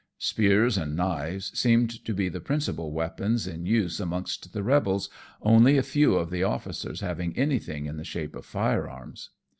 Spears 0.17 0.79
and 0.79 0.95
knives 0.95 1.51
seemed 1.55 2.03
to 2.05 2.13
be 2.15 2.27
the 2.27 2.39
principal 2.41 2.91
weapons 2.91 3.45
in 3.45 3.67
use 3.67 3.99
amongst 3.99 4.51
the 4.51 4.63
rebels, 4.63 5.11
only 5.43 5.77
a 5.77 5.83
few 5.83 6.15
of 6.15 6.31
the 6.31 6.41
officers 6.41 7.01
having 7.01 7.37
anything 7.37 7.85
in 7.85 7.97
the 7.97 8.03
shape 8.03 8.35
of 8.35 8.43
firearms. 8.43 9.29